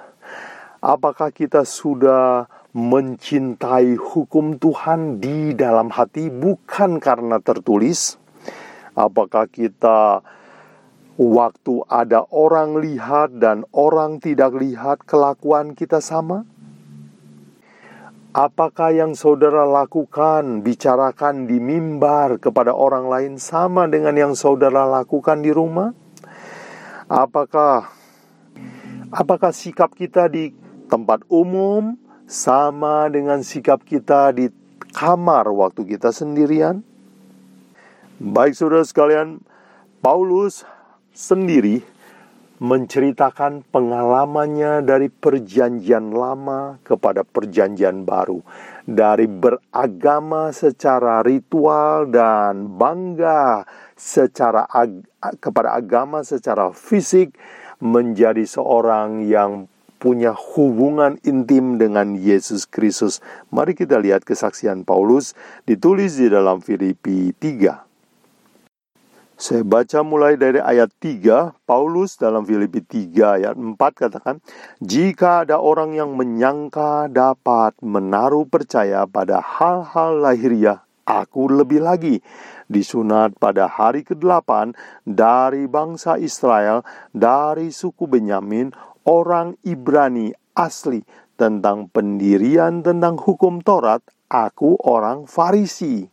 Apakah 0.83 1.31
kita 1.31 1.63
sudah 1.63 2.51
mencintai 2.73 3.95
hukum 4.01 4.57
Tuhan 4.57 5.21
di 5.21 5.53
dalam 5.53 5.93
hati 5.93 6.33
bukan 6.33 6.99
karena 6.99 7.39
tertulis? 7.39 8.17
Apakah 8.93 9.49
kita 9.49 10.21
waktu 11.21 11.75
ada 11.87 12.25
orang 12.33 12.81
lihat 12.81 13.37
dan 13.37 13.69
orang 13.73 14.19
tidak 14.19 14.57
lihat 14.57 15.05
kelakuan 15.05 15.77
kita 15.77 16.01
sama? 16.01 16.49
Apakah 18.33 18.97
yang 18.97 19.13
saudara 19.13 19.69
lakukan, 19.69 20.65
bicarakan 20.65 21.45
di 21.45 21.61
mimbar 21.61 22.41
kepada 22.41 22.73
orang 22.73 23.05
lain 23.05 23.37
sama 23.37 23.85
dengan 23.93 24.17
yang 24.17 24.33
saudara 24.33 24.89
lakukan 24.89 25.45
di 25.45 25.53
rumah? 25.53 25.93
Apakah 27.13 27.93
apakah 29.13 29.53
sikap 29.53 29.93
kita 29.93 30.33
di 30.33 30.49
tempat 30.89 31.29
umum 31.29 32.01
sama 32.25 33.13
dengan 33.13 33.45
sikap 33.45 33.85
kita 33.85 34.33
di 34.33 34.49
kamar 34.97 35.53
waktu 35.53 35.85
kita 35.93 36.09
sendirian? 36.09 36.81
Baik 38.17 38.57
saudara 38.57 38.89
sekalian, 38.89 39.45
Paulus 40.01 40.65
sendiri 41.13 41.85
menceritakan 42.63 43.67
pengalamannya 43.75 44.87
dari 44.87 45.11
perjanjian 45.11 46.15
lama 46.15 46.79
kepada 46.87 47.27
perjanjian 47.27 48.07
baru, 48.07 48.39
dari 48.87 49.27
beragama 49.27 50.55
secara 50.55 51.27
ritual 51.27 52.07
dan 52.07 52.79
bangga 52.79 53.67
secara 53.99 54.71
ag 54.71 55.03
kepada 55.43 55.75
agama 55.75 56.23
secara 56.23 56.71
fisik 56.71 57.35
menjadi 57.83 58.47
seorang 58.47 59.27
yang 59.27 59.67
punya 59.99 60.31
hubungan 60.31 61.19
intim 61.27 61.83
dengan 61.83 62.15
Yesus 62.15 62.71
Kristus. 62.71 63.19
Mari 63.51 63.75
kita 63.75 63.99
lihat 63.99 64.23
kesaksian 64.23 64.87
Paulus 64.87 65.35
ditulis 65.67 66.15
di 66.15 66.31
dalam 66.31 66.63
Filipi 66.63 67.35
3 67.35 67.92
saya 69.43 69.67
baca 69.67 70.07
mulai 70.07 70.39
dari 70.39 70.63
ayat 70.63 70.95
3, 71.03 71.67
Paulus 71.67 72.15
dalam 72.15 72.47
Filipi 72.47 72.79
3 72.79 73.43
ayat 73.43 73.59
4 73.59 73.75
katakan, 73.75 74.39
Jika 74.79 75.43
ada 75.43 75.59
orang 75.59 75.99
yang 75.99 76.15
menyangka 76.15 77.11
dapat 77.11 77.75
menaruh 77.83 78.47
percaya 78.47 79.03
pada 79.11 79.43
hal-hal 79.43 80.23
lahiriah, 80.23 80.87
aku 81.03 81.51
lebih 81.51 81.83
lagi 81.83 82.23
disunat 82.71 83.35
pada 83.35 83.67
hari 83.67 84.07
ke-8 84.07 84.79
dari 85.11 85.67
bangsa 85.67 86.23
Israel, 86.23 86.87
dari 87.11 87.75
suku 87.75 88.07
Benyamin, 88.07 88.71
orang 89.11 89.59
Ibrani 89.67 90.31
asli, 90.55 91.03
tentang 91.35 91.91
pendirian 91.91 92.87
tentang 92.87 93.19
hukum 93.19 93.59
Taurat, 93.59 94.07
aku 94.31 94.79
orang 94.87 95.27
Farisi. 95.27 96.07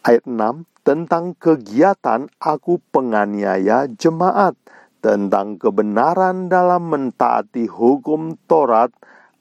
Ayat 0.00 0.24
6, 0.24 0.73
tentang 0.84 1.32
kegiatan 1.40 2.28
aku 2.36 2.78
penganiaya 2.92 3.88
jemaat, 3.96 4.52
tentang 5.00 5.56
kebenaran 5.56 6.52
dalam 6.52 6.92
mentaati 6.92 7.66
hukum 7.66 8.36
Taurat, 8.44 8.92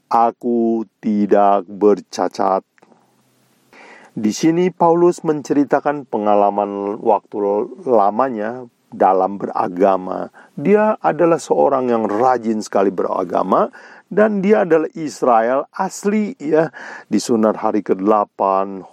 aku 0.08 0.88
tidak 1.03 1.67
bercacat. 1.67 2.63
Di 4.13 4.32
sini 4.32 4.69
Paulus 4.69 5.25
menceritakan 5.25 6.06
pengalaman 6.08 7.01
waktu 7.01 7.38
lamanya 7.84 8.69
dalam 8.93 9.41
beragama. 9.41 10.29
Dia 10.53 10.95
adalah 11.01 11.41
seorang 11.41 11.89
yang 11.89 12.06
rajin 12.06 12.62
sekali 12.62 12.93
beragama 12.93 13.73
dan 14.13 14.45
dia 14.45 14.62
adalah 14.62 14.86
Israel 14.93 15.65
asli 15.73 16.38
ya. 16.38 16.69
Di 17.10 17.17
sunat 17.17 17.58
hari 17.58 17.82
ke-8 17.82 18.39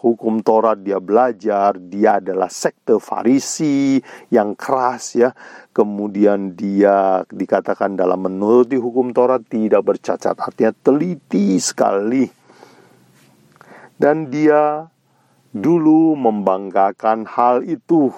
hukum 0.01 0.41
Taurat 0.41 0.81
dia 0.81 0.97
belajar, 0.97 1.77
dia 1.77 2.17
adalah 2.17 2.49
sekte 2.49 2.97
Farisi 2.97 4.01
yang 4.33 4.57
keras 4.57 5.21
ya. 5.21 5.37
Kemudian 5.77 6.57
dia 6.57 7.21
dikatakan 7.29 8.01
dalam 8.01 8.25
menuruti 8.25 8.81
hukum 8.81 9.13
Taurat 9.13 9.45
tidak 9.45 9.85
bercacat, 9.85 10.41
artinya 10.41 10.73
teliti 10.73 11.61
sekali. 11.61 12.25
Dan 14.01 14.33
dia 14.33 14.89
dulu 15.53 16.17
membanggakan 16.17 17.29
hal 17.29 17.61
itu. 17.69 18.09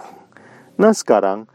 Nah, 0.79 0.95
sekarang 0.95 1.51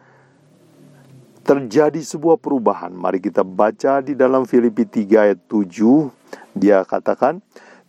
terjadi 1.47 2.03
sebuah 2.03 2.43
perubahan. 2.43 2.91
Mari 2.91 3.23
kita 3.23 3.47
baca 3.47 4.03
di 4.03 4.19
dalam 4.19 4.43
Filipi 4.43 4.83
3 4.83 5.31
ayat 5.31 5.39
7. 5.47 6.11
Dia 6.51 6.83
katakan, 6.83 7.39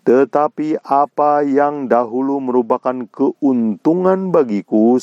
"Tetapi 0.06 0.78
apa 0.86 1.42
yang 1.42 1.90
dahulu 1.90 2.38
merupakan 2.38 2.94
keuntungan 3.10 4.30
bagiku 4.30 4.94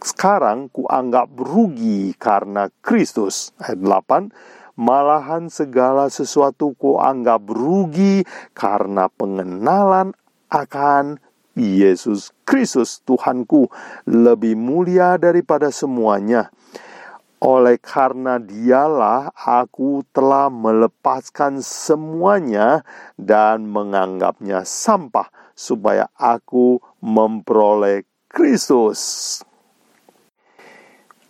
sekarang 0.00 0.72
kuanggap 0.72 1.28
rugi 1.36 2.16
karena 2.16 2.72
Kristus." 2.80 3.52
Ayat 3.60 3.84
8, 3.84 4.32
"Malahan 4.72 5.52
segala 5.52 6.08
sesuatu 6.08 6.72
kuanggap 6.80 7.44
rugi 7.44 8.24
karena 8.56 9.12
pengenalan 9.12 10.16
akan 10.48 11.20
Yesus 11.52 12.32
Kristus 12.48 13.04
Tuhanku 13.04 13.68
lebih 14.08 14.56
mulia 14.56 15.20
daripada 15.20 15.68
semuanya." 15.68 16.48
Oleh 17.42 17.74
karena 17.82 18.38
dialah 18.38 19.34
aku 19.34 20.06
telah 20.14 20.46
melepaskan 20.46 21.58
semuanya 21.58 22.86
dan 23.18 23.66
menganggapnya 23.66 24.62
sampah 24.62 25.26
supaya 25.58 26.06
aku 26.14 26.78
memperoleh 27.02 28.06
Kristus. 28.30 29.42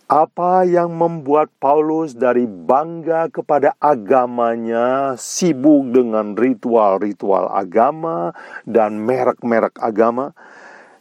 Apa 0.05 0.69
yang 0.69 0.93
membuat 0.93 1.49
Paulus 1.57 2.13
dari 2.13 2.45
bangga 2.45 3.33
kepada 3.33 3.73
agamanya, 3.81 5.17
sibuk 5.17 5.89
dengan 5.89 6.37
ritual-ritual 6.37 7.49
agama 7.49 8.37
dan 8.69 9.01
merek-merek 9.01 9.73
agama, 9.81 10.37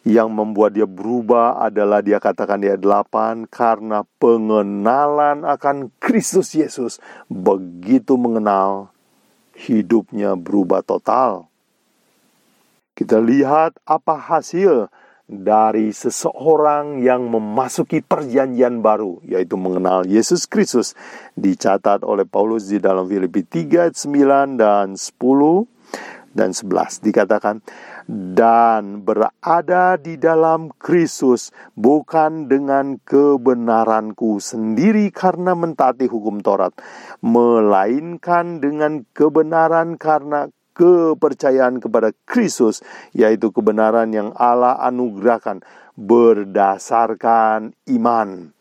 Yang 0.03 0.29
membuat 0.35 0.75
dia 0.75 0.89
berubah 0.89 1.63
adalah 1.63 2.03
dia 2.03 2.19
katakan 2.19 2.59
dia 2.59 2.75
delapan 2.75 3.47
karena 3.47 4.03
pengenalan 4.19 5.47
akan 5.47 5.95
Kristus 6.03 6.59
Yesus. 6.59 6.99
Begitu 7.31 8.19
mengenal, 8.19 8.91
hidupnya 9.55 10.35
berubah 10.35 10.83
total. 10.83 11.47
Kita 12.99 13.23
lihat 13.23 13.79
apa 13.87 14.19
hasil 14.19 14.91
dari 15.33 15.95
seseorang 15.95 17.01
yang 17.01 17.31
memasuki 17.31 18.05
perjanjian 18.05 18.85
baru, 18.85 19.23
yaitu 19.25 19.57
mengenal 19.57 20.05
Yesus 20.05 20.45
Kristus, 20.45 20.93
dicatat 21.39 22.05
oleh 22.05 22.29
Paulus 22.29 22.69
di 22.69 22.83
dalam 22.83 23.09
Filipi 23.09 23.47
3 23.47 23.89
ayat 23.89 23.97
9 23.97 24.61
dan 24.61 24.99
10 24.99 26.37
dan 26.37 26.51
11 26.53 27.05
dikatakan 27.05 27.61
dan 28.09 29.07
berada 29.07 29.99
di 29.99 30.19
dalam 30.19 30.75
Kristus 30.79 31.55
bukan 31.79 32.51
dengan 32.51 32.99
kebenaranku 33.03 34.43
sendiri 34.43 35.11
karena 35.15 35.55
mentaati 35.55 36.11
hukum 36.11 36.43
Taurat 36.43 36.75
melainkan 37.23 38.59
dengan 38.59 39.07
kebenaran 39.15 39.99
karena 39.99 40.51
kepercayaan 40.73 41.79
kepada 41.79 42.17
Kristus, 42.25 42.81
yaitu 43.13 43.53
kebenaran 43.53 44.11
yang 44.11 44.33
Allah 44.37 44.81
anugerahkan 44.81 45.61
berdasarkan 45.95 47.77
iman. 47.93 48.57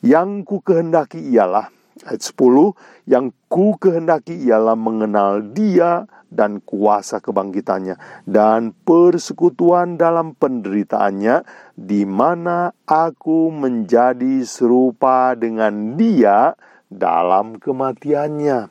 Yang 0.00 0.30
ku 0.46 0.56
kehendaki 0.62 1.18
ialah 1.34 1.68
ayat 2.06 2.22
10, 2.22 3.10
yang 3.10 3.34
ku 3.50 3.74
kehendaki 3.76 4.38
ialah 4.46 4.78
mengenal 4.78 5.42
Dia 5.42 6.06
dan 6.26 6.58
kuasa 6.62 7.22
kebangkitannya 7.22 8.26
dan 8.26 8.74
persekutuan 8.82 9.94
dalam 9.94 10.34
penderitaannya 10.34 11.46
di 11.78 12.02
mana 12.02 12.74
aku 12.84 13.54
menjadi 13.54 14.42
serupa 14.42 15.38
dengan 15.38 15.94
Dia 15.94 16.54
dalam 16.90 17.58
kematiannya 17.62 18.70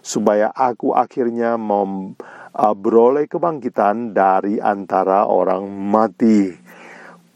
supaya 0.00 0.52
aku 0.52 0.92
akhirnya 0.96 1.56
memperoleh 1.60 3.28
kebangkitan 3.28 4.16
dari 4.16 4.56
antara 4.60 5.28
orang 5.28 5.66
mati. 5.68 6.54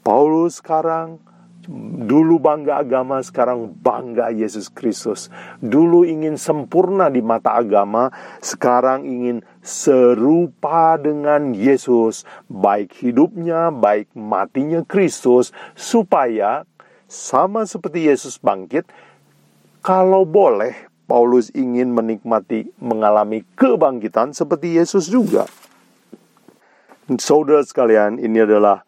Paulus 0.00 0.64
sekarang 0.64 1.20
dulu 1.68 2.40
bangga 2.40 2.80
agama, 2.80 3.20
sekarang 3.20 3.76
bangga 3.80 4.32
Yesus 4.32 4.72
Kristus. 4.72 5.28
Dulu 5.60 6.08
ingin 6.08 6.40
sempurna 6.40 7.12
di 7.12 7.20
mata 7.20 7.56
agama, 7.60 8.08
sekarang 8.40 9.04
ingin 9.04 9.44
serupa 9.60 10.96
dengan 10.96 11.52
Yesus, 11.52 12.24
baik 12.48 12.96
hidupnya, 13.04 13.68
baik 13.68 14.08
matinya 14.16 14.80
Kristus, 14.86 15.52
supaya 15.76 16.64
sama 17.10 17.66
seperti 17.68 18.08
Yesus 18.08 18.40
bangkit, 18.40 18.88
kalau 19.84 20.24
boleh 20.24 20.88
Paulus 21.10 21.50
ingin 21.58 21.90
menikmati 21.90 22.70
mengalami 22.78 23.42
kebangkitan 23.58 24.30
seperti 24.30 24.78
Yesus 24.78 25.10
juga. 25.10 25.50
Saudara 27.18 27.66
sekalian, 27.66 28.22
ini 28.22 28.46
adalah 28.46 28.86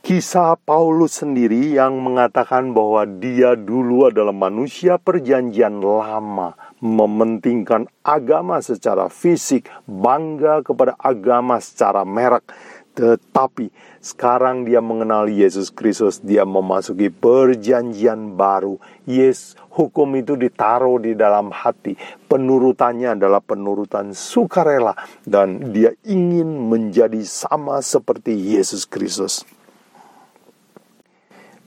kisah 0.00 0.56
Paulus 0.56 1.20
sendiri 1.20 1.76
yang 1.76 2.00
mengatakan 2.00 2.72
bahwa 2.72 3.04
dia 3.04 3.52
dulu 3.54 4.08
adalah 4.08 4.32
manusia 4.32 4.96
perjanjian 4.96 5.78
lama, 5.78 6.56
mementingkan 6.80 7.86
agama 8.00 8.64
secara 8.64 9.12
fisik, 9.12 9.68
bangga 9.84 10.64
kepada 10.64 10.96
agama 10.96 11.60
secara 11.60 12.02
merek. 12.08 12.48
Tetapi 12.90 13.70
sekarang 14.02 14.66
dia 14.66 14.82
mengenal 14.82 15.30
Yesus 15.30 15.70
Kristus, 15.70 16.18
dia 16.18 16.42
memasuki 16.42 17.06
perjanjian 17.06 18.34
baru. 18.34 18.82
Yes, 19.06 19.54
hukum 19.70 20.18
itu 20.18 20.34
ditaruh 20.34 20.98
di 20.98 21.14
dalam 21.14 21.54
hati. 21.54 21.94
Penurutannya 22.26 23.14
adalah 23.14 23.38
penurutan 23.38 24.10
sukarela 24.10 24.98
dan 25.22 25.70
dia 25.70 25.94
ingin 26.02 26.66
menjadi 26.66 27.22
sama 27.22 27.78
seperti 27.78 28.34
Yesus 28.34 28.84
Kristus. 28.90 29.46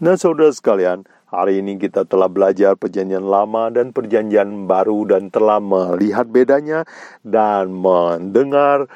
Nah, 0.04 0.20
saudara 0.20 0.52
sekalian, 0.52 1.08
hari 1.32 1.64
ini 1.64 1.80
kita 1.80 2.04
telah 2.04 2.28
belajar 2.28 2.76
perjanjian 2.76 3.24
lama 3.24 3.72
dan 3.72 3.96
perjanjian 3.96 4.68
baru 4.68 5.08
dan 5.08 5.32
telah 5.32 5.64
melihat 5.64 6.28
bedanya 6.28 6.84
dan 7.24 7.72
mendengar 7.72 8.92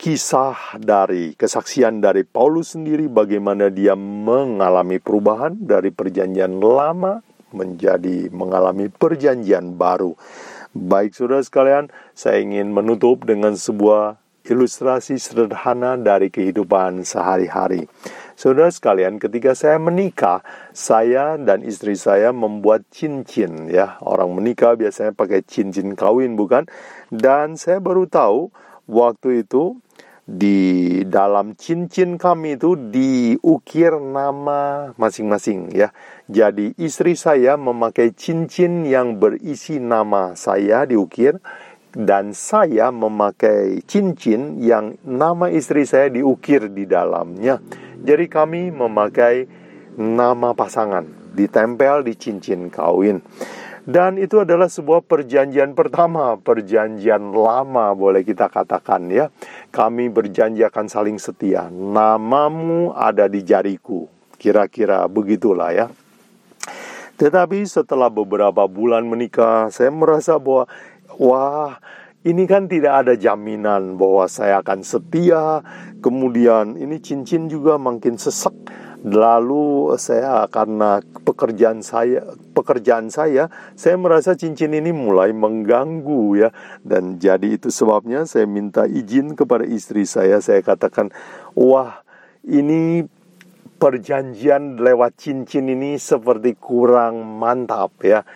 kisah 0.00 0.56
dari 0.80 1.36
kesaksian 1.36 2.00
dari 2.00 2.24
Paulus 2.24 2.72
sendiri 2.72 3.12
bagaimana 3.12 3.68
dia 3.68 3.92
mengalami 3.92 4.96
perubahan 4.96 5.52
dari 5.52 5.92
perjanjian 5.92 6.56
lama 6.56 7.20
menjadi 7.52 8.32
mengalami 8.32 8.88
perjanjian 8.88 9.76
baru. 9.76 10.16
Baik 10.72 11.12
saudara 11.12 11.44
sekalian, 11.44 11.92
saya 12.16 12.40
ingin 12.40 12.72
menutup 12.72 13.20
dengan 13.28 13.52
sebuah 13.52 14.16
ilustrasi 14.48 15.20
sederhana 15.20 16.00
dari 16.00 16.32
kehidupan 16.32 17.04
sehari-hari. 17.04 17.84
Saudara 18.38 18.70
sekalian, 18.70 19.18
ketika 19.18 19.50
saya 19.58 19.82
menikah, 19.82 20.46
saya 20.70 21.34
dan 21.34 21.66
istri 21.66 21.98
saya 21.98 22.30
membuat 22.30 22.86
cincin 22.86 23.66
ya. 23.66 23.98
Orang 23.98 24.38
menikah 24.38 24.78
biasanya 24.78 25.10
pakai 25.10 25.42
cincin 25.42 25.98
kawin 25.98 26.38
bukan? 26.38 26.70
Dan 27.10 27.58
saya 27.58 27.82
baru 27.82 28.06
tahu 28.06 28.54
waktu 28.86 29.42
itu 29.42 29.82
di 30.22 31.02
dalam 31.10 31.58
cincin 31.58 32.14
kami 32.14 32.54
itu 32.54 32.78
diukir 32.78 33.98
nama 33.98 34.94
masing-masing 34.94 35.74
ya. 35.74 35.90
Jadi 36.30 36.78
istri 36.78 37.18
saya 37.18 37.58
memakai 37.58 38.14
cincin 38.14 38.86
yang 38.86 39.18
berisi 39.18 39.82
nama 39.82 40.38
saya 40.38 40.86
diukir 40.86 41.42
dan 41.90 42.36
saya 42.38 42.94
memakai 42.94 43.82
cincin 43.82 44.62
yang 44.62 44.94
nama 45.02 45.50
istri 45.50 45.82
saya 45.82 46.06
diukir 46.06 46.70
di 46.70 46.86
dalamnya. 46.86 47.87
Jadi 48.02 48.30
kami 48.30 48.70
memakai 48.70 49.48
nama 49.98 50.54
pasangan 50.54 51.06
ditempel 51.34 52.06
di 52.06 52.14
cincin 52.14 52.70
kawin. 52.70 53.22
Dan 53.88 54.20
itu 54.20 54.44
adalah 54.44 54.68
sebuah 54.68 55.00
perjanjian 55.00 55.72
pertama, 55.72 56.36
perjanjian 56.36 57.32
lama 57.32 57.96
boleh 57.96 58.20
kita 58.20 58.52
katakan 58.52 59.08
ya. 59.08 59.32
Kami 59.72 60.12
berjanji 60.12 60.60
akan 60.60 60.92
saling 60.92 61.16
setia. 61.16 61.72
Namamu 61.72 62.92
ada 62.92 63.24
di 63.32 63.40
jariku. 63.40 64.04
Kira-kira 64.36 65.08
begitulah 65.08 65.72
ya. 65.72 65.86
Tetapi 67.16 67.64
setelah 67.64 68.12
beberapa 68.12 68.68
bulan 68.68 69.08
menikah, 69.08 69.72
saya 69.72 69.88
merasa 69.88 70.36
bahwa 70.36 70.68
wah, 71.16 71.80
ini 72.26 72.50
kan 72.50 72.66
tidak 72.66 73.06
ada 73.06 73.14
jaminan 73.14 73.94
bahwa 73.94 74.26
saya 74.26 74.58
akan 74.58 74.82
setia. 74.82 75.62
Kemudian 76.02 76.74
ini 76.74 76.98
cincin 76.98 77.46
juga 77.46 77.78
makin 77.78 78.18
sesek. 78.18 78.54
Lalu 79.06 79.94
saya 79.94 80.42
karena 80.50 80.98
pekerjaan 81.22 81.86
saya 81.86 82.34
pekerjaan 82.50 83.14
saya 83.14 83.46
saya 83.78 83.94
merasa 83.94 84.34
cincin 84.34 84.74
ini 84.74 84.90
mulai 84.90 85.30
mengganggu 85.30 86.22
ya. 86.34 86.50
Dan 86.82 87.22
jadi 87.22 87.54
itu 87.54 87.70
sebabnya 87.70 88.26
saya 88.26 88.50
minta 88.50 88.90
izin 88.90 89.38
kepada 89.38 89.62
istri 89.62 90.02
saya. 90.02 90.42
Saya 90.42 90.66
katakan 90.66 91.14
wah 91.54 92.02
ini 92.42 93.06
perjanjian 93.78 94.82
lewat 94.82 95.22
cincin 95.22 95.70
ini 95.70 95.94
seperti 96.02 96.58
kurang 96.58 97.22
mantap 97.38 97.94
ya 98.02 98.26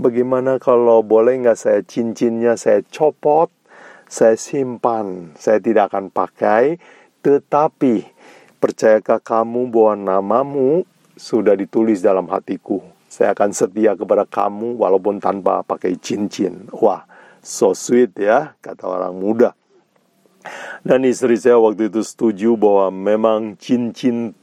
bagaimana 0.00 0.56
kalau 0.56 1.04
boleh 1.04 1.36
nggak 1.44 1.60
saya 1.60 1.80
cincinnya 1.84 2.56
saya 2.56 2.80
copot 2.88 3.52
saya 4.08 4.34
simpan 4.40 5.36
saya 5.36 5.60
tidak 5.60 5.92
akan 5.92 6.08
pakai 6.08 6.80
tetapi 7.20 8.20
Percayakah 8.60 9.24
kamu 9.24 9.72
bahwa 9.72 10.20
namamu 10.20 10.84
sudah 11.16 11.56
ditulis 11.56 12.04
dalam 12.04 12.28
hatiku? 12.28 12.84
Saya 13.08 13.32
akan 13.32 13.56
setia 13.56 13.96
kepada 13.96 14.28
kamu 14.28 14.76
walaupun 14.76 15.16
tanpa 15.16 15.64
pakai 15.64 15.96
cincin. 15.96 16.68
Wah, 16.76 17.08
so 17.40 17.72
sweet 17.72 18.12
ya, 18.20 18.52
kata 18.60 18.84
orang 18.84 19.16
muda. 19.16 19.56
Dan 20.84 21.08
istri 21.08 21.40
saya 21.40 21.56
waktu 21.56 21.88
itu 21.88 22.04
setuju 22.04 22.52
bahwa 22.60 22.92
memang 22.92 23.56
cincin 23.56 24.36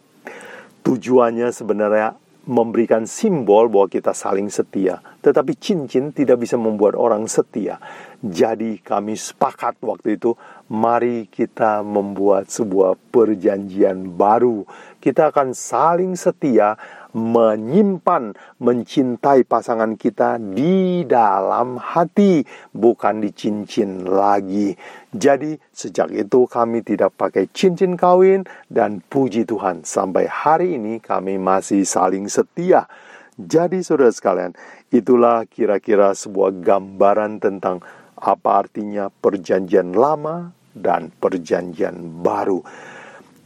tujuannya 0.82 1.54
sebenarnya 1.54 2.18
memberikan 2.48 3.04
simbol 3.04 3.68
bahwa 3.68 3.92
kita 3.92 4.16
saling 4.16 4.48
setia. 4.48 5.04
Tetapi 5.20 5.60
cincin 5.60 6.16
tidak 6.16 6.42
bisa 6.48 6.56
membuat 6.56 6.96
orang 6.96 7.28
setia. 7.28 7.78
Jadi 8.24 8.80
kami 8.80 9.20
sepakat 9.20 9.78
waktu 9.84 10.16
itu, 10.16 10.34
mari 10.72 11.28
kita 11.28 11.84
membuat 11.84 12.48
sebuah 12.48 12.96
perjanjian 13.12 14.16
baru. 14.16 14.64
Kita 14.98 15.30
akan 15.30 15.52
saling 15.52 16.16
setia 16.16 16.80
menyimpan, 17.18 18.38
mencintai 18.62 19.42
pasangan 19.50 19.98
kita 19.98 20.38
di 20.38 21.02
dalam 21.10 21.82
hati, 21.82 22.46
bukan 22.78 23.26
di 23.26 23.34
cincin 23.34 24.06
lagi. 24.06 24.78
Jadi, 25.10 25.58
sejak 25.74 26.14
itu 26.14 26.46
kami 26.46 26.86
tidak 26.86 27.18
pakai 27.18 27.50
cincin 27.50 27.98
kawin, 27.98 28.46
dan 28.70 29.02
puji 29.02 29.50
Tuhan, 29.50 29.82
sampai 29.82 30.30
hari 30.30 30.78
ini 30.78 31.02
kami 31.02 31.42
masih 31.42 31.82
saling 31.82 32.30
setia. 32.30 32.86
Jadi, 33.38 33.82
saudara 33.82 34.14
sekalian, 34.14 34.54
itulah 34.94 35.50
kira-kira 35.50 36.14
sebuah 36.14 36.54
gambaran 36.62 37.42
tentang 37.42 37.82
apa 38.18 38.66
artinya 38.66 39.10
Perjanjian 39.10 39.94
Lama 39.94 40.54
dan 40.74 41.14
Perjanjian 41.14 42.22
Baru. 42.22 42.66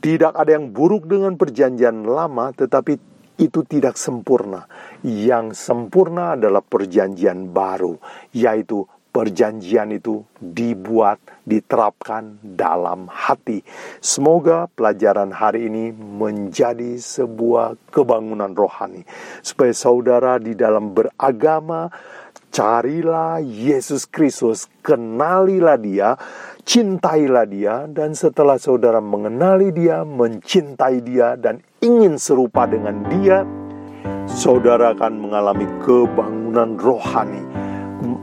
Tidak 0.01 0.33
ada 0.33 0.57
yang 0.57 0.73
buruk 0.73 1.05
dengan 1.05 1.37
Perjanjian 1.37 2.07
Lama, 2.07 2.55
tetapi 2.55 3.10
itu 3.41 3.65
tidak 3.65 3.97
sempurna. 3.97 4.69
Yang 5.01 5.57
sempurna 5.57 6.37
adalah 6.37 6.61
Perjanjian 6.61 7.49
Baru, 7.49 7.97
yaitu 8.29 8.85
perjanjian 9.11 9.91
itu 9.91 10.23
dibuat, 10.39 11.19
diterapkan 11.43 12.39
dalam 12.39 13.11
hati. 13.11 13.59
Semoga 13.99 14.71
pelajaran 14.71 15.35
hari 15.35 15.67
ini 15.67 15.91
menjadi 15.91 16.95
sebuah 16.95 17.91
kebangunan 17.91 18.55
rohani, 18.55 19.03
supaya 19.43 19.75
saudara 19.75 20.39
di 20.39 20.55
dalam 20.55 20.95
beragama 20.95 21.91
Carilah 22.51 23.39
Yesus 23.39 24.03
Kristus, 24.07 24.67
kenalilah 24.83 25.79
Dia, 25.79 26.19
cintailah 26.67 27.47
Dia, 27.47 27.87
dan 27.87 28.11
setelah 28.11 28.59
saudara 28.59 28.99
mengenali 28.99 29.71
Dia, 29.71 30.03
mencintai 30.03 30.99
Dia, 30.99 31.39
dan 31.39 31.63
ingin 31.81 32.15
serupa 32.15 32.69
dengan 32.69 33.01
Dia, 33.09 33.41
saudara 34.29 34.93
akan 34.93 35.17
mengalami 35.17 35.65
kebangunan 35.81 36.77
rohani. 36.77 37.43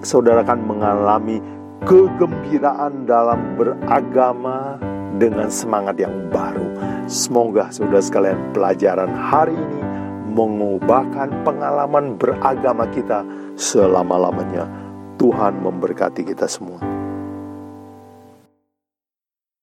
Saudara 0.02 0.46
akan 0.46 0.62
mengalami 0.62 1.42
kegembiraan 1.86 3.06
dalam 3.06 3.58
beragama 3.58 4.78
dengan 5.18 5.50
semangat 5.50 5.98
yang 5.98 6.30
baru. 6.30 6.66
Semoga 7.10 7.70
saudara 7.74 8.02
sekalian 8.02 8.38
pelajaran 8.54 9.10
hari 9.10 9.54
ini 9.54 9.80
mengubahkan 10.34 11.42
pengalaman 11.42 12.14
beragama 12.14 12.86
kita 12.94 13.26
selama-lamanya. 13.58 14.70
Tuhan 15.18 15.58
memberkati 15.58 16.22
kita 16.22 16.46
semua. 16.46 16.97